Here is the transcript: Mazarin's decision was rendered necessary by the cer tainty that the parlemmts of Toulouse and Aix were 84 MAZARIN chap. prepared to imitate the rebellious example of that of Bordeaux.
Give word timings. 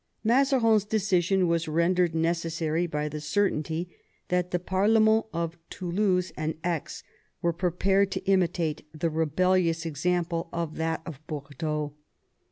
Mazarin's 0.23 0.83
decision 0.83 1.47
was 1.47 1.67
rendered 1.67 2.15
necessary 2.15 2.87
by 2.87 3.07
the 3.07 3.21
cer 3.21 3.51
tainty 3.51 3.89
that 4.29 4.49
the 4.49 4.57
parlemmts 4.57 5.27
of 5.31 5.57
Toulouse 5.69 6.31
and 6.35 6.55
Aix 6.63 7.03
were 7.43 7.51
84 7.51 7.51
MAZARIN 7.51 7.53
chap. 7.53 7.59
prepared 7.59 8.11
to 8.13 8.19
imitate 8.25 8.99
the 8.99 9.09
rebellious 9.11 9.85
example 9.85 10.49
of 10.51 10.77
that 10.77 11.03
of 11.05 11.19
Bordeaux. 11.27 11.93